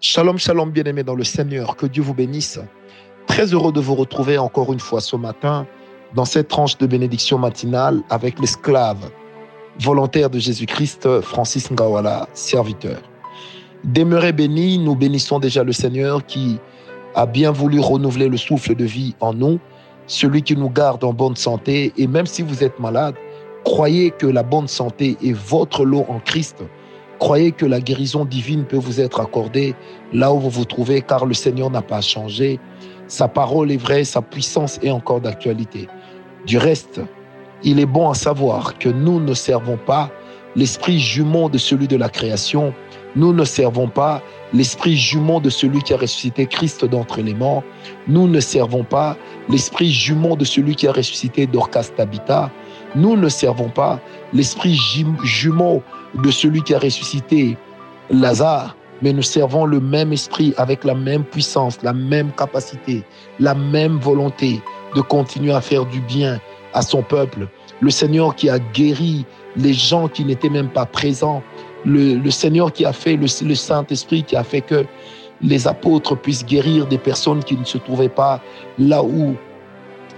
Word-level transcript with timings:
Shalom, 0.00 0.38
shalom, 0.38 0.70
bien-aimés 0.70 1.02
dans 1.02 1.16
le 1.16 1.24
Seigneur. 1.24 1.74
Que 1.74 1.86
Dieu 1.86 2.04
vous 2.04 2.14
bénisse. 2.14 2.60
Très 3.26 3.52
heureux 3.52 3.72
de 3.72 3.80
vous 3.80 3.96
retrouver 3.96 4.38
encore 4.38 4.72
une 4.72 4.78
fois 4.78 5.00
ce 5.00 5.16
matin 5.16 5.66
dans 6.14 6.24
cette 6.24 6.46
tranche 6.46 6.78
de 6.78 6.86
bénédiction 6.86 7.36
matinale 7.36 8.00
avec 8.08 8.38
l'esclave 8.38 9.10
volontaire 9.80 10.30
de 10.30 10.38
Jésus-Christ, 10.38 11.20
Francis 11.22 11.68
Ngawala, 11.72 12.28
serviteur. 12.32 12.98
Demeurez 13.82 14.32
bénis, 14.32 14.78
nous 14.78 14.94
bénissons 14.94 15.40
déjà 15.40 15.64
le 15.64 15.72
Seigneur 15.72 16.24
qui 16.26 16.60
a 17.16 17.26
bien 17.26 17.50
voulu 17.50 17.80
renouveler 17.80 18.28
le 18.28 18.36
souffle 18.36 18.76
de 18.76 18.84
vie 18.84 19.16
en 19.18 19.34
nous, 19.34 19.58
celui 20.06 20.42
qui 20.42 20.54
nous 20.54 20.70
garde 20.70 21.02
en 21.02 21.12
bonne 21.12 21.34
santé. 21.34 21.92
Et 21.96 22.06
même 22.06 22.26
si 22.26 22.42
vous 22.42 22.62
êtes 22.62 22.78
malade, 22.78 23.16
croyez 23.64 24.12
que 24.12 24.28
la 24.28 24.44
bonne 24.44 24.68
santé 24.68 25.16
est 25.24 25.32
votre 25.32 25.84
lot 25.84 26.06
en 26.08 26.20
Christ 26.20 26.62
Croyez 27.18 27.52
que 27.52 27.66
la 27.66 27.80
guérison 27.80 28.24
divine 28.24 28.64
peut 28.64 28.76
vous 28.76 29.00
être 29.00 29.20
accordée 29.20 29.74
là 30.12 30.32
où 30.32 30.38
vous 30.38 30.50
vous 30.50 30.64
trouvez, 30.64 31.02
car 31.02 31.26
le 31.26 31.34
Seigneur 31.34 31.70
n'a 31.70 31.82
pas 31.82 32.00
changé. 32.00 32.60
Sa 33.08 33.26
parole 33.26 33.72
est 33.72 33.76
vraie, 33.76 34.04
sa 34.04 34.22
puissance 34.22 34.78
est 34.82 34.90
encore 34.90 35.20
d'actualité. 35.20 35.88
Du 36.46 36.58
reste, 36.58 37.00
il 37.64 37.80
est 37.80 37.86
bon 37.86 38.08
à 38.10 38.14
savoir 38.14 38.78
que 38.78 38.88
nous 38.88 39.20
ne 39.20 39.34
servons 39.34 39.76
pas 39.76 40.10
l'esprit 40.54 40.98
jumeau 40.98 41.48
de 41.48 41.58
celui 41.58 41.88
de 41.88 41.96
la 41.96 42.08
création, 42.08 42.72
nous 43.16 43.32
ne 43.32 43.44
servons 43.44 43.88
pas 43.88 44.22
l'esprit 44.52 44.96
jumeau 44.96 45.40
de 45.40 45.50
celui 45.50 45.82
qui 45.82 45.94
a 45.94 45.96
ressuscité 45.96 46.46
Christ 46.46 46.84
d'entre 46.84 47.20
les 47.20 47.34
morts, 47.34 47.62
nous 48.06 48.28
ne 48.28 48.40
servons 48.40 48.84
pas 48.84 49.16
l'esprit 49.48 49.90
jumeau 49.90 50.36
de 50.36 50.44
celui 50.44 50.74
qui 50.74 50.86
a 50.86 50.92
ressuscité 50.92 51.46
Dorcas 51.46 51.90
Tabitha, 51.96 52.50
nous 52.94 53.16
ne 53.16 53.28
servons 53.28 53.68
pas 53.68 54.00
l'esprit 54.32 54.78
jumeau 55.22 55.82
de 56.14 56.30
celui 56.30 56.62
qui 56.62 56.74
a 56.74 56.78
ressuscité 56.78 57.56
Lazare, 58.10 58.74
mais 59.02 59.12
nous 59.12 59.22
servons 59.22 59.64
le 59.64 59.80
même 59.80 60.12
esprit 60.12 60.54
avec 60.56 60.84
la 60.84 60.94
même 60.94 61.24
puissance, 61.24 61.78
la 61.82 61.92
même 61.92 62.32
capacité, 62.32 63.04
la 63.38 63.54
même 63.54 63.98
volonté 63.98 64.60
de 64.94 65.00
continuer 65.00 65.52
à 65.52 65.60
faire 65.60 65.84
du 65.86 66.00
bien 66.00 66.40
à 66.74 66.82
son 66.82 67.02
peuple. 67.02 67.48
Le 67.80 67.90
Seigneur 67.90 68.34
qui 68.34 68.48
a 68.50 68.58
guéri 68.58 69.24
les 69.56 69.72
gens 69.72 70.08
qui 70.08 70.24
n'étaient 70.24 70.48
même 70.48 70.68
pas 70.68 70.86
présents. 70.86 71.42
Le, 71.84 72.30
Seigneur 72.30 72.72
qui 72.72 72.84
a 72.84 72.92
fait, 72.92 73.16
le, 73.16 73.26
Saint-Esprit 73.28 74.24
qui 74.24 74.36
a 74.36 74.42
fait 74.42 74.60
que 74.60 74.84
les 75.40 75.68
apôtres 75.68 76.16
puissent 76.16 76.44
guérir 76.44 76.86
des 76.86 76.98
personnes 76.98 77.44
qui 77.44 77.56
ne 77.56 77.64
se 77.64 77.78
trouvaient 77.78 78.08
pas 78.08 78.40
là 78.78 79.02
où 79.02 79.36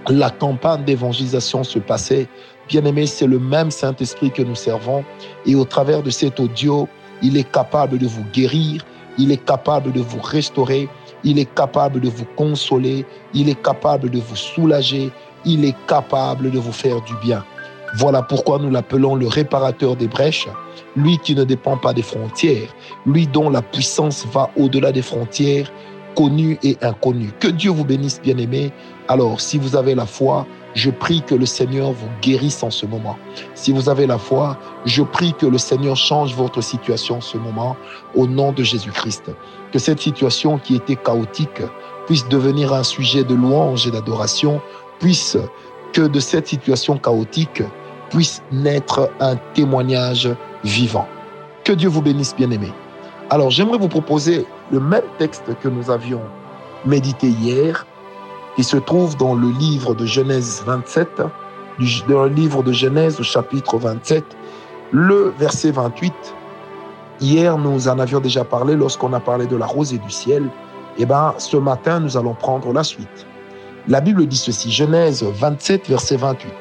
la 0.09 0.31
campagne 0.31 0.83
d'évangélisation 0.83 1.63
se 1.63 1.77
passait. 1.77 2.27
Bien-aimé, 2.71 3.05
c'est 3.05 3.27
le 3.27 3.37
même 3.37 3.69
Saint-Esprit 3.69 4.31
que 4.31 4.41
nous 4.41 4.55
servons. 4.55 5.03
Et 5.45 5.55
au 5.55 5.65
travers 5.65 6.01
de 6.01 6.09
cet 6.09 6.39
audio, 6.39 6.87
il 7.21 7.35
est 7.35 7.51
capable 7.51 7.97
de 7.97 8.07
vous 8.07 8.23
guérir, 8.31 8.85
il 9.17 9.29
est 9.33 9.45
capable 9.45 9.91
de 9.91 9.99
vous 9.99 10.21
restaurer, 10.21 10.87
il 11.25 11.37
est 11.37 11.53
capable 11.53 11.99
de 11.99 12.07
vous 12.07 12.23
consoler, 12.37 13.05
il 13.33 13.49
est 13.49 13.61
capable 13.61 14.09
de 14.09 14.19
vous 14.19 14.37
soulager, 14.37 15.11
il 15.43 15.65
est 15.65 15.75
capable 15.85 16.49
de 16.49 16.59
vous 16.59 16.71
faire 16.71 17.01
du 17.01 17.13
bien. 17.21 17.43
Voilà 17.97 18.21
pourquoi 18.21 18.57
nous 18.57 18.71
l'appelons 18.71 19.15
le 19.15 19.27
réparateur 19.27 19.97
des 19.97 20.07
brèches, 20.07 20.47
lui 20.95 21.17
qui 21.17 21.35
ne 21.35 21.43
dépend 21.43 21.75
pas 21.75 21.91
des 21.91 22.01
frontières, 22.01 22.73
lui 23.05 23.27
dont 23.27 23.49
la 23.49 23.61
puissance 23.61 24.25
va 24.31 24.49
au-delà 24.55 24.93
des 24.93 25.01
frontières, 25.01 25.69
connues 26.15 26.57
et 26.63 26.77
inconnues. 26.81 27.33
Que 27.41 27.49
Dieu 27.49 27.71
vous 27.71 27.83
bénisse, 27.83 28.21
bien-aimés. 28.21 28.71
Alors, 29.09 29.41
si 29.41 29.57
vous 29.57 29.75
avez 29.75 29.93
la 29.93 30.05
foi, 30.05 30.47
je 30.73 30.89
prie 30.89 31.21
que 31.21 31.35
le 31.35 31.45
Seigneur 31.45 31.91
vous 31.91 32.07
guérisse 32.21 32.63
en 32.63 32.69
ce 32.69 32.85
moment. 32.85 33.17
Si 33.55 33.71
vous 33.71 33.89
avez 33.89 34.07
la 34.07 34.17
foi, 34.17 34.57
je 34.85 35.03
prie 35.03 35.33
que 35.33 35.45
le 35.45 35.57
Seigneur 35.57 35.95
change 35.95 36.35
votre 36.35 36.61
situation 36.61 37.17
en 37.17 37.21
ce 37.21 37.37
moment 37.37 37.75
au 38.15 38.27
nom 38.27 38.51
de 38.51 38.63
Jésus-Christ. 38.63 39.31
Que 39.71 39.79
cette 39.79 39.99
situation 39.99 40.57
qui 40.57 40.75
était 40.75 40.95
chaotique 40.95 41.61
puisse 42.07 42.27
devenir 42.27 42.73
un 42.73 42.83
sujet 42.83 43.23
de 43.23 43.33
louange 43.33 43.87
et 43.87 43.91
d'adoration, 43.91 44.61
puisse 44.99 45.37
que 45.93 46.01
de 46.01 46.19
cette 46.19 46.47
situation 46.47 46.97
chaotique 46.97 47.63
puisse 48.09 48.41
naître 48.51 49.09
un 49.19 49.35
témoignage 49.53 50.29
vivant. 50.63 51.07
Que 51.63 51.73
Dieu 51.73 51.89
vous 51.89 52.01
bénisse, 52.01 52.35
bien-aimés. 52.35 52.73
Alors, 53.29 53.49
j'aimerais 53.49 53.77
vous 53.77 53.87
proposer 53.87 54.45
le 54.71 54.79
même 54.79 55.03
texte 55.17 55.45
que 55.61 55.69
nous 55.69 55.89
avions 55.89 56.21
médité 56.85 57.27
hier, 57.27 57.85
qui 58.55 58.63
se 58.63 58.77
trouve 58.77 59.17
dans 59.17 59.35
le 59.35 59.49
livre 59.49 59.95
de 59.95 60.05
Genèse 60.05 60.63
27, 60.65 61.21
dans 62.07 62.23
le 62.23 62.29
livre 62.29 62.63
de 62.63 62.71
Genèse 62.71 63.19
au 63.19 63.23
chapitre 63.23 63.77
27, 63.77 64.23
le 64.91 65.33
verset 65.37 65.71
28. 65.71 66.13
Hier, 67.21 67.57
nous 67.57 67.87
en 67.87 67.99
avions 67.99 68.19
déjà 68.19 68.43
parlé 68.43 68.75
lorsqu'on 68.75 69.13
a 69.13 69.19
parlé 69.19 69.47
de 69.47 69.55
la 69.55 69.65
rosée 69.65 69.99
du 69.99 70.09
ciel. 70.09 70.49
Eh 70.97 71.05
bien, 71.05 71.33
ce 71.37 71.55
matin, 71.57 71.99
nous 71.99 72.17
allons 72.17 72.33
prendre 72.33 72.73
la 72.73 72.83
suite. 72.83 73.25
La 73.87 74.01
Bible 74.01 74.25
dit 74.27 74.37
ceci, 74.37 74.71
Genèse 74.71 75.23
27, 75.23 75.87
verset 75.87 76.17
28. 76.17 76.51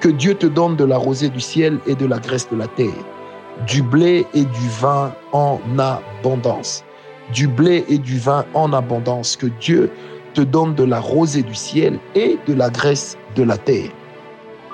Que 0.00 0.08
Dieu 0.08 0.34
te 0.34 0.46
donne 0.46 0.76
de 0.76 0.84
la 0.84 0.98
rosée 0.98 1.30
du 1.30 1.40
ciel 1.40 1.78
et 1.86 1.94
de 1.94 2.06
la 2.06 2.18
graisse 2.18 2.48
de 2.50 2.56
la 2.56 2.66
terre, 2.68 2.92
du 3.66 3.82
blé 3.82 4.26
et 4.34 4.44
du 4.44 4.68
vin 4.80 5.12
en 5.32 5.58
abondance. 5.78 6.84
Du 7.32 7.48
blé 7.48 7.84
et 7.88 7.98
du 7.98 8.18
vin 8.18 8.44
en 8.54 8.72
abondance. 8.72 9.36
Que 9.36 9.46
Dieu 9.46 9.90
te 10.36 10.42
donne 10.42 10.74
de 10.74 10.84
la 10.84 11.00
rosée 11.00 11.42
du 11.42 11.54
ciel 11.54 11.98
et 12.14 12.38
de 12.46 12.52
la 12.52 12.68
graisse 12.68 13.16
de 13.36 13.42
la 13.42 13.56
terre. 13.56 13.90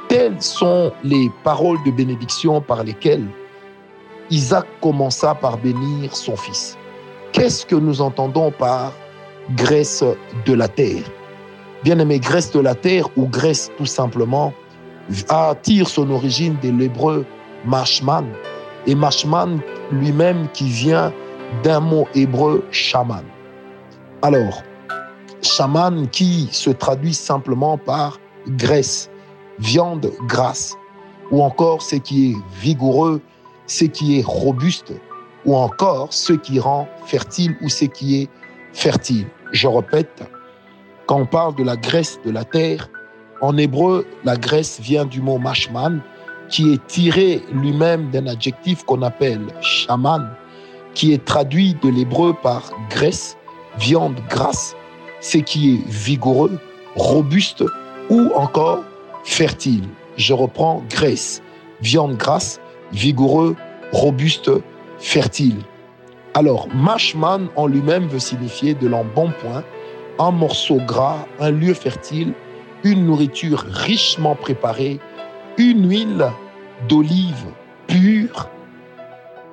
Telles 0.09 0.43
sont 0.43 0.93
les 1.05 1.31
paroles 1.45 1.79
de 1.87 1.93
bénédiction 1.93 2.61
par 2.61 2.83
lesquelles 2.83 3.29
Isaac 4.29 4.67
commença 4.81 5.37
par 5.37 5.59
bénir 5.59 6.17
son 6.17 6.35
fils. 6.35 6.77
Qu'est-ce 7.31 7.65
que 7.65 7.77
nous 7.77 8.01
entendons 8.01 8.51
par 8.51 8.93
graisse 9.55 10.03
de 10.45 10.53
la 10.53 10.67
terre? 10.67 11.05
Bien 11.85 12.01
aimé, 12.01 12.19
graisse 12.19 12.51
de 12.51 12.59
la 12.59 12.75
terre 12.75 13.07
ou 13.17 13.29
graisse 13.29 13.71
tout 13.79 13.87
simplement 13.87 14.53
attire 15.29 15.89
son 15.89 16.11
origine 16.11 16.57
de 16.61 16.71
l'hébreu 16.71 17.25
mashman 17.65 18.27
et 18.89 18.97
mashman 18.97 19.61
lui-même 19.93 20.49
qui 20.55 20.69
vient 20.69 21.13
d'un 21.63 21.79
mot 21.79 22.09
hébreu 22.17 22.65
shaman. 22.73 23.23
Alors, 24.23 24.63
shaman 25.43 26.09
qui 26.09 26.49
se 26.53 26.71
traduit 26.71 27.15
simplement 27.15 27.77
par 27.77 28.19
graisse, 28.49 29.11
viande 29.59 30.11
grasse, 30.27 30.75
ou 31.31 31.43
encore 31.43 31.83
ce 31.83 31.97
qui 31.97 32.31
est 32.31 32.37
vigoureux, 32.61 33.21
ce 33.67 33.85
qui 33.85 34.19
est 34.19 34.25
robuste, 34.25 34.93
ou 35.45 35.57
encore 35.57 36.13
ce 36.13 36.33
qui 36.33 36.61
rend 36.61 36.89
fertile 37.07 37.57
ou 37.63 37.69
ce 37.69 37.85
qui 37.85 38.23
est 38.23 38.29
fertile. 38.73 39.27
Je 39.53 39.67
répète, 39.67 40.23
quand 41.07 41.17
on 41.17 41.27
parle 41.27 41.55
de 41.57 41.65
la 41.65 41.77
graisse 41.77 42.19
de 42.25 42.31
la 42.31 42.45
terre, 42.45 42.89
en 43.41 43.57
hébreu, 43.57 44.07
la 44.25 44.37
graisse 44.37 44.81
vient 44.81 45.05
du 45.05 45.21
mot 45.21 45.39
mashman, 45.39 46.01
qui 46.49 46.73
est 46.73 46.87
tiré 46.87 47.43
lui-même 47.53 48.11
d'un 48.11 48.27
adjectif 48.27 48.85
qu'on 48.85 49.03
appelle 49.03 49.47
shaman, 49.61 50.29
qui 50.95 51.13
est 51.13 51.25
traduit 51.25 51.75
de 51.83 51.89
l'hébreu 51.89 52.35
par 52.43 52.71
graisse, 52.91 53.37
viande 53.79 54.21
grasse, 54.29 54.77
ce 55.23 55.39
qui 55.39 55.75
est 55.75 55.89
vigoureux, 55.89 56.59
robuste 56.97 57.65
ou 58.11 58.31
encore 58.35 58.85
fertile. 59.25 59.89
Je 60.19 60.35
reprends 60.35 60.83
graisse, 60.91 61.43
viande 61.81 62.19
grasse, 62.19 62.61
vigoureux, 62.93 63.57
robuste, 63.93 64.51
fertile. 64.99 65.57
Alors, 66.35 66.69
mashman 66.75 67.49
en 67.57 67.67
lui-même 67.67 68.07
veut 68.09 68.19
signifier 68.19 68.75
de 68.75 68.89
l'embonpoint, 68.89 69.65
un 70.19 70.31
morceau 70.31 70.77
gras, 70.77 71.27
un 71.41 71.51
lieu 71.51 71.73
fertile, 71.73 72.35
une 72.85 73.07
nourriture 73.07 73.65
richement 73.69 74.35
préparée, 74.35 74.99
une 75.57 75.89
huile 75.89 76.27
d'olive 76.89 77.47
pure, 77.87 78.49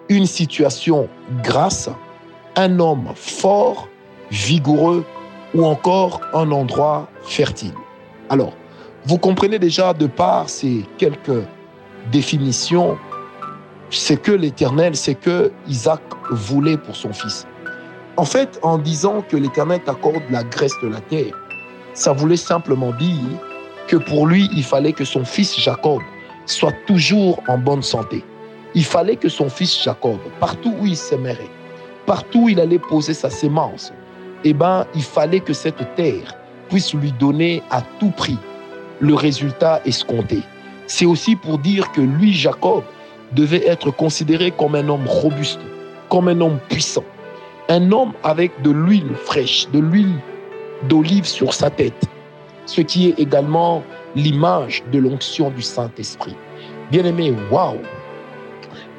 une 0.10 0.26
situation 0.26 1.08
grasse, 1.44 1.90
un 2.56 2.80
homme 2.80 3.12
fort, 3.16 3.88
vigoureux, 4.32 5.06
ou 5.54 5.66
encore 5.66 6.22
un 6.34 6.52
endroit 6.52 7.08
fertile. 7.24 7.74
Alors, 8.30 8.54
vous 9.06 9.18
comprenez 9.18 9.60
déjà 9.60 9.94
de 9.94 10.08
par 10.08 10.50
ces 10.50 10.86
quelques 10.98 11.44
définitions, 12.12 12.98
c'est 13.90 14.22
que 14.22 14.32
l'Éternel, 14.32 14.96
c'est 14.96 15.16
que 15.16 15.52
Isaac 15.68 16.02
voulait 16.32 16.78
pour 16.78 16.96
son 16.96 17.14
fils. 17.14 17.48
En 18.18 18.26
fait, 18.26 18.60
en 18.64 18.78
disant 18.78 19.24
que 19.28 19.38
l'Éternel 19.38 19.82
t'accorde 19.84 20.22
la 20.30 20.44
graisse 20.44 20.76
de 20.84 20.90
la 20.90 21.00
terre, 21.02 21.34
ça 21.94 22.14
voulait 22.14 22.38
simplement 22.38 22.92
dire 22.94 23.40
que 23.88 23.98
pour 23.98 24.28
lui, 24.28 24.50
il 24.54 24.64
fallait 24.64 24.94
que 24.94 25.06
son 25.06 25.26
fils 25.26 25.60
Jacob 25.60 26.00
soit 26.46 26.74
toujours 26.86 27.42
en 27.48 27.58
bonne 27.58 27.82
santé. 27.82 28.24
Il 28.76 28.86
fallait 28.86 29.16
que 29.16 29.30
son 29.30 29.50
fils 29.50 29.82
Jacob, 29.84 30.20
partout 30.40 30.74
où 30.80 30.86
il 30.86 30.96
s'aimerait, 30.96 31.50
partout 32.06 32.44
où 32.44 32.50
il 32.50 32.60
allait 32.60 32.80
poser 32.80 33.14
sa 33.14 33.30
sémence, 33.30 33.92
eh 34.44 34.54
ben, 34.54 34.86
il 34.96 35.04
fallait 35.04 35.40
que 35.40 35.54
cette 35.54 35.96
terre 35.96 36.36
puisse 36.70 36.94
lui 36.94 37.12
donner 37.12 37.64
à 37.70 37.82
tout 38.00 38.12
prix 38.12 38.38
le 39.00 39.14
résultat 39.14 39.82
escompté. 39.86 40.40
C'est 40.88 41.06
aussi 41.06 41.36
pour 41.36 41.60
dire 41.60 41.92
que 41.92 42.02
lui, 42.02 42.34
Jacob, 42.34 42.84
devait 43.34 43.66
être 43.68 43.92
considéré 43.92 44.52
comme 44.52 44.76
un 44.76 44.88
homme 44.90 45.08
robuste, 45.08 45.60
comme 46.10 46.28
un 46.28 46.40
homme 46.42 46.60
puissant. 46.70 47.04
un 47.70 47.92
homme 47.92 48.14
avec 48.24 48.52
de 48.64 48.72
l'huile 48.72 49.14
fraîche, 49.16 49.70
de 49.72 49.80
l'huile 49.80 50.20
d'olive 50.88 51.26
sur 51.26 51.54
sa 51.54 51.70
tête, 51.70 52.04
ce 52.66 52.82
qui 52.82 53.10
est 53.10 53.20
également 53.20 53.84
l'image 54.16 54.84
de 54.92 54.98
l'onction 54.98 55.52
du 55.52 55.62
Saint-Esprit. 55.62 56.36
Bien-aimé, 56.92 57.34
waouh 57.52 57.78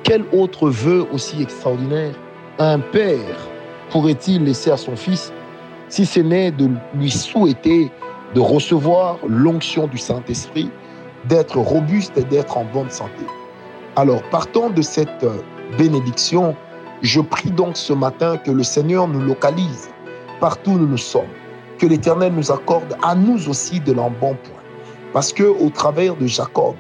Quel 0.05 0.25
autre 0.33 0.71
vœu 0.71 1.05
aussi 1.13 1.43
extraordinaire? 1.43 2.15
Un 2.61 2.79
père 2.79 3.50
pourrait-il 3.91 4.45
laisser 4.45 4.71
à 4.71 4.77
son 4.77 4.97
fils 4.97 5.33
si 5.89 6.07
ce 6.07 6.21
n'est 6.21 6.51
de 6.51 6.71
lui 6.95 7.11
souhaiter 7.11 7.91
de 8.35 8.41
recevoir 8.41 9.19
l'onction 9.27 9.89
du 9.89 9.99
Saint-Esprit, 9.99 10.71
d'être 11.29 11.59
robuste 11.59 12.17
et 12.17 12.25
d'être 12.25 12.57
en 12.57 12.65
bonne 12.65 12.91
santé? 12.91 13.25
Alors, 13.97 14.23
partant 14.31 14.71
de 14.71 14.83
cette 14.83 15.27
bénédiction, 15.77 16.55
je 17.03 17.21
prie 17.21 17.51
donc 17.51 17.77
ce 17.77 17.93
matin 17.93 18.37
que 18.37 18.51
le 18.51 18.63
Seigneur 18.63 19.09
nous 19.09 19.21
localise 19.21 19.91
partout 20.41 20.73
où 20.73 20.79
nous 20.79 20.97
sommes, 20.97 21.35
que 21.79 21.87
l'Éternel 21.87 22.33
nous 22.35 22.51
accorde 22.51 22.97
à 23.03 23.15
nous 23.15 23.49
aussi 23.49 23.81
de 23.81 23.93
l'embonpoint. 23.93 24.63
Parce 25.13 25.33
que 25.33 25.43
au 25.43 25.71
travers 25.71 26.17
de 26.17 26.27
Jacob, 26.27 26.77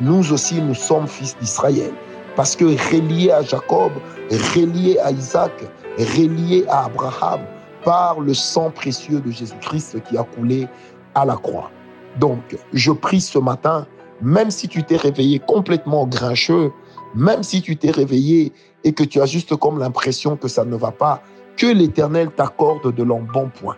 nous 0.00 0.32
aussi 0.32 0.60
nous 0.60 0.74
sommes 0.74 1.06
fils 1.06 1.36
d'Israël. 1.38 1.92
Parce 2.36 2.56
que 2.56 2.64
reliés 2.64 3.30
à 3.30 3.42
Jacob, 3.42 3.92
reliés 4.30 4.98
à 5.02 5.10
Isaac, 5.10 5.52
reliés 5.98 6.64
à 6.68 6.84
Abraham 6.84 7.40
par 7.84 8.20
le 8.20 8.34
sang 8.34 8.70
précieux 8.70 9.20
de 9.20 9.30
Jésus-Christ 9.30 10.02
qui 10.04 10.16
a 10.16 10.24
coulé 10.24 10.66
à 11.14 11.24
la 11.24 11.36
croix. 11.36 11.70
Donc, 12.18 12.56
je 12.72 12.92
prie 12.92 13.20
ce 13.20 13.38
matin, 13.38 13.86
même 14.22 14.50
si 14.50 14.68
tu 14.68 14.82
t'es 14.82 14.96
réveillé 14.96 15.38
complètement 15.38 16.06
grincheux, 16.06 16.72
même 17.14 17.42
si 17.42 17.62
tu 17.62 17.76
t'es 17.76 17.90
réveillé 17.90 18.52
et 18.84 18.92
que 18.92 19.04
tu 19.04 19.20
as 19.20 19.26
juste 19.26 19.54
comme 19.56 19.78
l'impression 19.78 20.36
que 20.36 20.48
ça 20.48 20.64
ne 20.64 20.76
va 20.76 20.90
pas, 20.90 21.22
que 21.56 21.66
l'Éternel 21.66 22.30
t'accorde 22.30 22.94
de 22.94 23.02
l'embonpoint. 23.02 23.76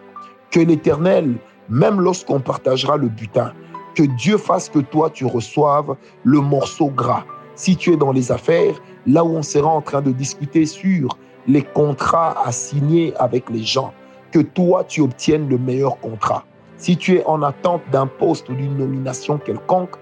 Que 0.51 0.61
l'Éternel, 0.61 1.37
même 1.69 2.01
lorsqu'on 2.01 2.41
partagera 2.41 2.97
le 2.97 3.09
butin, 3.09 3.53
que 3.95 4.03
Dieu 4.03 4.39
fasse 4.39 4.69
que 4.69 4.79
toi 4.79 5.11
tu 5.11 5.25
reçoives 5.25 5.97
le 6.25 6.41
morceau 6.41 6.89
gras. 6.89 7.25
Si 7.55 7.77
tu 7.77 7.93
es 7.93 7.97
dans 7.97 8.13
les 8.13 8.31
affaires, 8.31 8.75
là 9.07 9.25
où 9.25 9.29
on 9.29 9.43
sera 9.43 9.69
en 9.69 9.81
train 9.81 10.03
de 10.03 10.13
discuter 10.13 10.67
sur 10.67 11.17
les 11.47 11.63
contrats 11.63 12.35
à 12.45 12.53
signer 12.53 13.15
avec 13.19 13.49
les 13.51 13.63
gens, 13.63 13.93
que 14.33 14.41
toi 14.41 14.85
tu 14.85 15.01
obtiennes 15.01 15.49
le 15.49 15.59
meilleur 15.59 15.99
contrat. 16.01 16.45
Si 16.77 16.97
tu 16.97 17.17
es 17.17 17.25
en 17.25 17.43
attente 17.43 17.83
d'un 17.91 18.07
poste 18.07 18.49
ou 18.49 18.55
d'une 18.55 18.77
nomination 18.77 19.39
quelconque, 19.39 19.97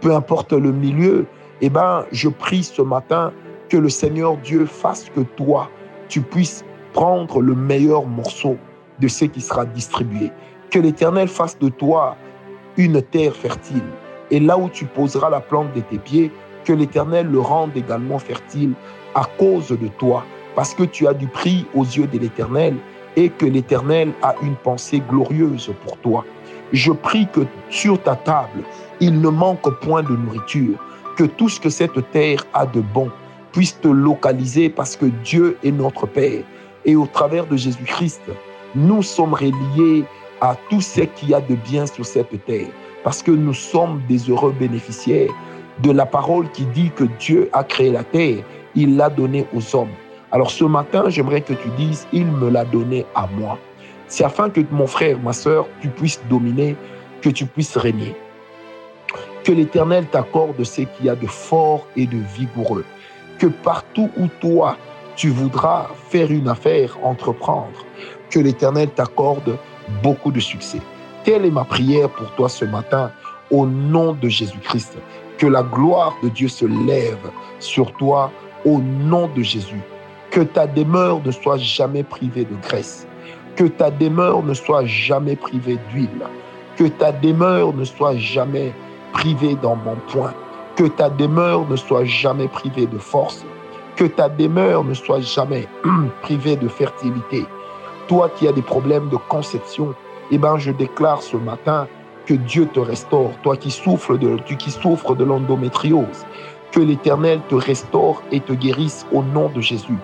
peu 0.00 0.14
importe 0.14 0.52
le 0.52 0.72
milieu, 0.72 1.26
eh 1.60 1.70
ben, 1.70 2.04
je 2.12 2.28
prie 2.28 2.62
ce 2.62 2.82
matin 2.82 3.32
que 3.68 3.76
le 3.76 3.88
Seigneur 3.88 4.36
Dieu 4.38 4.66
fasse 4.66 5.10
que 5.14 5.20
toi, 5.20 5.70
tu 6.08 6.20
puisses 6.20 6.64
prendre 6.92 7.40
le 7.40 7.54
meilleur 7.54 8.06
morceau 8.06 8.56
de 9.00 9.08
ce 9.08 9.24
qui 9.24 9.40
sera 9.40 9.64
distribué. 9.64 10.30
Que 10.70 10.78
l'Éternel 10.78 11.28
fasse 11.28 11.58
de 11.58 11.68
toi 11.68 12.16
une 12.76 13.02
terre 13.02 13.34
fertile. 13.34 13.82
Et 14.30 14.40
là 14.40 14.58
où 14.58 14.68
tu 14.68 14.84
poseras 14.84 15.30
la 15.30 15.40
plante 15.40 15.72
de 15.74 15.80
tes 15.80 15.98
pieds, 15.98 16.30
que 16.64 16.72
l'Éternel 16.72 17.28
le 17.28 17.40
rende 17.40 17.76
également 17.76 18.18
fertile 18.18 18.74
à 19.14 19.24
cause 19.38 19.68
de 19.68 19.88
toi, 19.98 20.24
parce 20.54 20.74
que 20.74 20.82
tu 20.82 21.06
as 21.06 21.14
du 21.14 21.26
prix 21.26 21.66
aux 21.74 21.84
yeux 21.84 22.06
de 22.06 22.18
l'Éternel 22.18 22.76
et 23.16 23.28
que 23.28 23.46
l'Éternel 23.46 24.12
a 24.22 24.34
une 24.42 24.56
pensée 24.56 25.02
glorieuse 25.08 25.72
pour 25.84 25.96
toi. 25.98 26.24
Je 26.72 26.92
prie 26.92 27.26
que 27.32 27.40
sur 27.70 28.00
ta 28.02 28.16
table, 28.16 28.62
il 29.00 29.20
ne 29.20 29.28
manque 29.28 29.68
point 29.80 30.02
de 30.02 30.14
nourriture, 30.14 30.78
que 31.16 31.24
tout 31.24 31.48
ce 31.48 31.58
que 31.58 31.70
cette 31.70 32.10
terre 32.10 32.44
a 32.54 32.66
de 32.66 32.80
bon 32.80 33.10
puisse 33.52 33.80
te 33.80 33.88
localiser 33.88 34.68
parce 34.68 34.96
que 34.96 35.06
Dieu 35.06 35.56
est 35.64 35.72
notre 35.72 36.06
Père. 36.06 36.42
Et 36.84 36.94
au 36.94 37.06
travers 37.06 37.46
de 37.46 37.56
Jésus-Christ, 37.56 38.22
nous 38.74 39.02
sommes 39.02 39.34
reliés 39.34 40.04
à 40.40 40.56
tout 40.70 40.80
ce 40.80 41.00
qu'il 41.00 41.30
y 41.30 41.34
a 41.34 41.40
de 41.40 41.54
bien 41.54 41.86
sur 41.86 42.06
cette 42.06 42.44
terre, 42.44 42.68
parce 43.02 43.22
que 43.22 43.30
nous 43.30 43.54
sommes 43.54 44.00
des 44.08 44.30
heureux 44.30 44.54
bénéficiaires 44.58 45.30
de 45.82 45.90
la 45.90 46.06
parole 46.06 46.50
qui 46.52 46.64
dit 46.66 46.90
que 46.94 47.04
Dieu 47.18 47.48
a 47.52 47.64
créé 47.64 47.90
la 47.90 48.04
terre, 48.04 48.44
il 48.74 48.96
l'a 48.96 49.10
donnée 49.10 49.46
aux 49.54 49.76
hommes. 49.76 49.88
Alors 50.30 50.50
ce 50.50 50.64
matin, 50.64 51.04
j'aimerais 51.08 51.40
que 51.40 51.54
tu 51.54 51.68
dises, 51.78 52.06
il 52.12 52.26
me 52.26 52.50
l'a 52.50 52.66
donné 52.66 53.06
à 53.14 53.26
moi. 53.26 53.58
C'est 54.08 54.24
afin 54.24 54.50
que 54.50 54.60
mon 54.70 54.86
frère, 54.86 55.18
ma 55.18 55.32
soeur, 55.32 55.66
tu 55.80 55.88
puisses 55.88 56.20
dominer, 56.28 56.76
que 57.22 57.30
tu 57.30 57.46
puisses 57.46 57.76
régner. 57.78 58.14
Que 59.42 59.52
l'Éternel 59.52 60.06
t'accorde 60.06 60.62
ce 60.62 60.82
qu'il 60.82 61.06
y 61.06 61.08
a 61.08 61.14
de 61.14 61.26
fort 61.26 61.86
et 61.96 62.06
de 62.06 62.18
vigoureux. 62.36 62.84
Que 63.38 63.46
partout 63.46 64.10
où 64.18 64.26
toi, 64.40 64.76
tu 65.16 65.30
voudras 65.30 65.88
faire 66.10 66.30
une 66.30 66.48
affaire, 66.48 66.98
entreprendre, 67.02 67.86
que 68.30 68.38
l'Éternel 68.38 68.90
t'accorde 68.90 69.58
beaucoup 70.02 70.30
de 70.30 70.40
succès. 70.40 70.80
Telle 71.24 71.46
est 71.46 71.50
ma 71.50 71.64
prière 71.64 72.10
pour 72.10 72.30
toi 72.32 72.50
ce 72.50 72.66
matin, 72.66 73.10
au 73.50 73.66
nom 73.66 74.12
de 74.12 74.28
Jésus-Christ. 74.28 74.98
Que 75.38 75.46
la 75.46 75.62
gloire 75.62 76.14
de 76.22 76.28
Dieu 76.28 76.48
se 76.48 76.66
lève 76.66 77.30
sur 77.60 77.92
toi, 77.94 78.30
au 78.66 78.78
nom 78.78 79.28
de 79.28 79.42
Jésus. 79.42 79.80
Que 80.38 80.44
ta 80.44 80.68
demeure 80.68 81.20
ne 81.26 81.32
soit 81.32 81.56
jamais 81.56 82.04
privée 82.04 82.44
de 82.44 82.54
graisse. 82.62 83.08
Que 83.56 83.64
ta 83.64 83.90
demeure 83.90 84.44
ne 84.44 84.54
soit 84.54 84.84
jamais 84.84 85.34
privée 85.34 85.78
d'huile. 85.90 86.28
Que 86.76 86.84
ta 86.84 87.10
demeure 87.10 87.74
ne 87.74 87.82
soit 87.82 88.14
jamais 88.14 88.72
privée 89.12 89.56
dans 89.60 89.74
mon 89.74 89.96
point. 90.12 90.32
Que 90.76 90.84
ta 90.84 91.10
demeure 91.10 91.68
ne 91.68 91.74
soit 91.74 92.04
jamais 92.04 92.46
privée 92.46 92.86
de 92.86 92.98
force. 92.98 93.44
Que 93.96 94.04
ta 94.04 94.28
demeure 94.28 94.84
ne 94.84 94.94
soit 94.94 95.22
jamais 95.22 95.66
privée 96.22 96.54
de 96.54 96.68
fertilité. 96.68 97.44
Toi 98.06 98.30
qui 98.36 98.46
as 98.46 98.52
des 98.52 98.62
problèmes 98.62 99.08
de 99.08 99.16
conception, 99.16 99.92
eh 100.30 100.38
ben, 100.38 100.56
je 100.56 100.70
déclare 100.70 101.20
ce 101.20 101.36
matin 101.36 101.88
que 102.26 102.34
Dieu 102.34 102.66
te 102.66 102.78
restaure. 102.78 103.32
Toi 103.42 103.56
qui 103.56 103.72
souffres 103.72 104.16
de, 104.16 104.36
qui 104.56 104.70
souffres 104.70 105.16
de 105.16 105.24
l'endométriose, 105.24 106.24
que 106.70 106.78
l'Éternel 106.78 107.40
te 107.48 107.56
restaure 107.56 108.22
et 108.30 108.38
te 108.38 108.52
guérisse 108.52 109.04
au 109.10 109.24
nom 109.24 109.48
de 109.48 109.60
Jésus. 109.60 109.98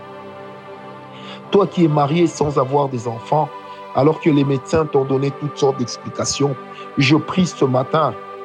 Toi 1.55 1.69
qui 1.69 1.85
es 1.85 1.89
marié 1.89 2.27
sans 2.27 2.59
avoir 2.59 2.89
des 2.89 3.07
enfants, 3.07 3.49
alors 3.95 4.19
que 4.21 4.29
les 4.29 4.43
médecins 4.43 4.87
t'ont 4.87 5.05
donné 5.05 5.31
toutes 5.39 5.57
sortes 5.57 5.79
d'explications, 5.79 6.57
je 6.99 7.15
prie 7.15 7.47
ce 7.47 7.65
matin 7.65 8.13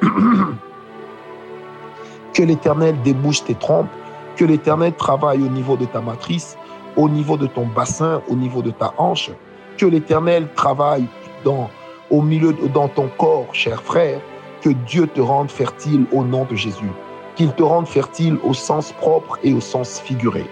que 2.32 2.42
l'Éternel 2.44 3.02
débouche 3.02 3.42
tes 3.42 3.56
trompes, 3.56 3.90
que 4.36 4.44
l'Éternel 4.44 4.92
travaille 4.92 5.42
au 5.42 5.48
niveau 5.48 5.76
de 5.76 5.86
ta 5.86 6.00
matrice, 6.00 6.56
au 6.96 7.08
niveau 7.08 7.36
de 7.36 7.48
ton 7.48 7.66
bassin, 7.66 8.22
au 8.28 8.36
niveau 8.36 8.62
de 8.62 8.70
ta 8.70 8.94
hanche, 8.96 9.32
que 9.76 9.86
l'Éternel 9.86 10.46
travaille 10.54 11.06
dans, 11.44 11.68
au 12.10 12.22
milieu, 12.22 12.52
dans 12.72 12.86
ton 12.86 13.08
corps, 13.18 13.48
cher 13.52 13.82
frère, 13.82 14.20
que 14.62 14.70
Dieu 14.70 15.08
te 15.08 15.20
rende 15.20 15.50
fertile 15.50 16.04
au 16.12 16.22
nom 16.22 16.44
de 16.48 16.54
Jésus, 16.54 16.92
qu'il 17.34 17.50
te 17.54 17.64
rende 17.64 17.88
fertile 17.88 18.38
au 18.44 18.54
sens 18.54 18.92
propre 18.92 19.36
et 19.42 19.52
au 19.52 19.60
sens 19.60 19.98
figuré 19.98 20.44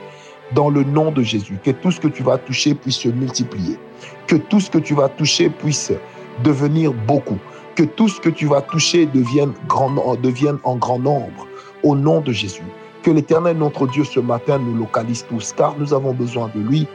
dans 0.55 0.71
le 0.71 0.85
nom 0.85 1.11
de 1.11 1.23
Jésus. 1.23 1.59
Que 1.63 1.71
tout 1.71 1.91
ce 1.91 2.01
que 2.01 2.09
tu 2.09 2.23
vas 2.23 2.39
toucher 2.39 2.75
puisse 2.75 2.99
se 2.99 3.09
multiplier. 3.09 3.79
Que 4.27 4.37
tout 4.37 4.61
ce 4.61 4.71
que 4.71 4.79
tu 4.79 4.95
vas 4.95 5.09
toucher 5.09 5.51
puisse 5.51 5.93
devenir 6.45 6.93
beaucoup. 7.07 7.39
Que 7.75 7.83
tout 7.85 8.09
ce 8.09 8.21
que 8.21 8.29
tu 8.29 8.47
vas 8.47 8.63
toucher 8.63 9.07
devienne, 9.07 9.53
grand, 9.69 9.95
en 10.65 10.77
grand 10.77 10.99
nombre. 10.99 11.47
Au 11.83 11.95
nom 11.95 12.21
de 12.21 12.33
Jésus. 12.33 12.63
Que 13.03 13.11
l'Éternel, 13.11 13.57
notre 13.57 13.87
Dieu, 13.87 14.05
ce 14.05 14.21
matin 14.21 14.59
nous 14.59 14.75
localise 14.75 15.25
tous, 15.29 15.53
car 15.53 15.77
nous 15.79 15.95
avons 15.95 16.13
besoin 16.13 16.51
de 16.55 16.61
lui. 16.61 16.87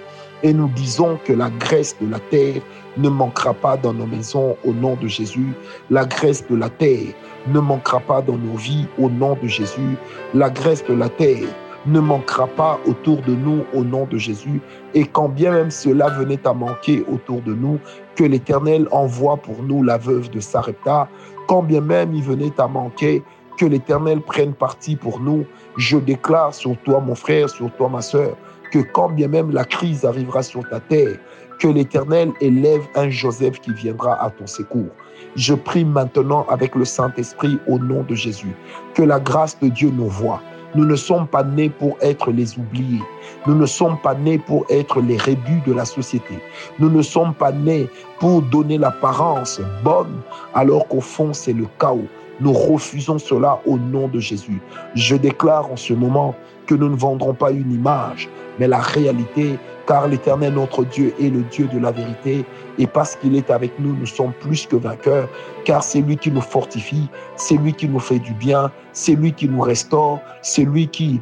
Et 0.44 0.54
nous 0.54 0.68
disons 0.76 1.18
que 1.24 1.32
la 1.32 1.50
graisse 1.50 1.96
de 2.02 2.10
la 2.10 2.20
terre 2.20 2.62
ne 2.98 3.08
manquera 3.08 3.54
pas 3.54 3.78
dans 3.78 3.94
nos 3.94 4.06
maisons 4.06 4.58
au 4.66 4.74
nom 4.74 4.96
de 4.96 5.08
Jésus. 5.08 5.54
La 5.90 6.06
graisse 6.06 6.46
de 6.50 6.56
la 6.56 6.70
terre 6.70 7.14
ne 7.48 7.60
manquera 7.60 8.02
pas 8.02 8.22
dans 8.22 8.38
nos 8.38 8.58
vies 8.58 8.86
au 9.00 9.10
nom 9.10 9.38
de 9.42 9.48
Jésus. 9.48 9.98
La 10.34 10.50
graisse 10.50 10.84
de 10.86 10.94
la 10.94 11.08
terre 11.08 11.48
ne 11.86 12.00
manquera 12.00 12.48
pas 12.48 12.80
autour 12.86 13.22
de 13.22 13.34
nous 13.34 13.64
au 13.74 13.84
nom 13.84 14.06
de 14.06 14.18
Jésus. 14.18 14.62
Et 14.94 15.06
quand 15.06 15.30
bien 15.30 15.52
même 15.52 15.72
cela 15.72 16.10
venait 16.10 16.46
à 16.48 16.54
manquer 16.54 17.04
autour 17.12 17.42
de 17.42 17.54
nous, 17.54 17.80
que 18.16 18.24
l'Éternel 18.24 18.88
envoie 18.92 19.38
pour 19.38 19.64
nous 19.64 19.84
la 19.84 19.98
veuve 19.98 20.30
de 20.30 20.40
Sarepta, 20.40 21.08
quand 21.48 21.64
bien 21.64 21.82
même 21.82 22.14
il 22.14 22.24
venait 22.24 22.60
à 22.60 22.68
manquer, 22.68 23.24
que 23.58 23.66
l'Éternel 23.66 24.22
prenne 24.22 24.54
parti 24.54 24.96
pour 24.96 25.20
nous. 25.20 25.46
Je 25.78 25.98
déclare 25.98 26.54
sur 26.54 26.78
toi, 26.84 27.00
mon 27.00 27.16
frère, 27.16 27.50
sur 27.50 27.72
toi, 27.76 27.90
ma 27.90 28.02
soeur, 28.02 28.36
que 28.72 28.80
quand 28.80 29.10
bien 29.10 29.28
même 29.28 29.52
la 29.52 29.66
crise 29.66 30.06
arrivera 30.06 30.42
sur 30.42 30.68
ta 30.70 30.80
terre, 30.80 31.18
que 31.60 31.68
l'Éternel 31.68 32.32
élève 32.42 32.82
un 32.96 33.10
Joseph 33.10 33.60
qui 33.62 33.74
viendra 33.74 34.22
à 34.22 34.30
ton 34.30 34.48
secours. 34.48 34.90
Je 35.36 35.54
prie 35.54 35.86
maintenant 35.86 36.46
avec 36.50 36.76
le 36.76 36.86
Saint-Esprit 36.86 37.60
au 37.68 37.80
nom 37.80 38.04
de 38.04 38.16
Jésus, 38.16 38.56
que 38.94 39.04
la 39.04 39.20
grâce 39.20 39.60
de 39.60 39.70
Dieu 39.70 39.92
nous 39.92 40.08
voie, 40.08 40.42
nous 40.76 40.86
ne 40.86 40.96
sommes 40.96 41.28
pas 41.28 41.44
nés 41.44 41.70
pour 41.70 41.98
être 42.02 42.32
les 42.32 42.58
oubliés. 42.58 43.04
Nous 43.46 43.56
ne 43.56 43.66
sommes 43.66 43.98
pas 44.02 44.16
nés 44.16 44.38
pour 44.38 44.66
être 44.70 45.02
les 45.02 45.18
rébus 45.18 45.62
de 45.66 45.74
la 45.74 45.86
société. 45.86 46.40
Nous 46.80 46.90
ne 46.90 47.02
sommes 47.02 47.34
pas 47.34 47.52
nés 47.52 47.88
pour 48.20 48.42
donner 48.42 48.78
l'apparence 48.78 49.62
bonne 49.84 50.22
alors 50.54 50.88
qu'au 50.88 51.02
fond 51.02 51.34
c'est 51.34 51.54
le 51.54 51.68
chaos. 51.80 52.08
Nous 52.44 52.52
refusons 52.52 53.20
cela 53.20 53.62
au 53.66 53.78
nom 53.78 54.10
de 54.10 54.20
Jésus. 54.20 54.62
Je 54.96 55.16
déclare 55.16 55.72
en 55.72 55.78
ce 55.78 55.94
moment 55.94 56.36
que 56.68 56.76
nous 56.76 56.90
ne 56.90 56.96
vendrons 56.96 57.34
pas 57.34 57.52
une 57.52 57.72
image, 57.72 58.28
mais 58.60 58.68
la 58.68 58.80
réalité, 58.80 59.58
car 59.88 60.10
l'Éternel 60.10 60.54
notre 60.54 60.84
Dieu 60.84 61.14
est 61.22 61.30
le 61.30 61.44
Dieu 61.44 61.70
de 61.74 61.80
la 61.80 61.92
vérité, 61.92 62.44
et 62.78 62.86
parce 62.86 63.16
qu'il 63.16 63.38
est 63.38 63.50
avec 63.50 63.72
nous, 63.80 63.96
nous 63.96 64.06
sommes 64.06 64.34
plus 64.42 64.66
que 64.66 64.76
vainqueurs, 64.76 65.30
car 65.64 65.82
c'est 65.82 66.02
lui 66.02 66.18
qui 66.18 66.32
nous 66.32 66.42
fortifie, 66.42 67.08
c'est 67.38 67.56
lui 67.56 67.72
qui 67.72 67.88
nous 67.88 68.00
fait 68.00 68.20
du 68.20 68.34
bien, 68.34 68.70
c'est 68.92 69.16
lui 69.16 69.32
qui 69.32 69.48
nous 69.48 69.62
restaure, 69.62 70.20
c'est 70.42 70.66
lui 70.66 70.90
qui 70.90 71.22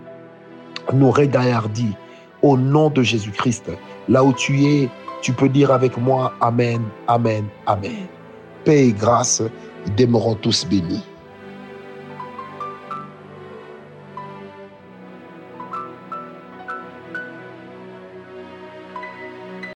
nous 0.91 1.11
régaillardit. 1.11 1.95
Au 2.41 2.57
nom 2.57 2.89
de 2.89 3.03
Jésus-Christ, 3.03 3.69
là 4.09 4.23
où 4.23 4.33
tu 4.33 4.65
es, 4.65 4.89
tu 5.21 5.33
peux 5.33 5.49
dire 5.49 5.71
avec 5.71 5.95
moi 5.97 6.33
Amen, 6.41 6.81
Amen, 7.07 7.45
Amen. 7.67 8.07
Paix 8.65 8.87
et 8.87 8.91
grâce 8.91 9.43
demeurons 9.95 10.33
tous 10.33 10.65
bénis. 10.65 11.03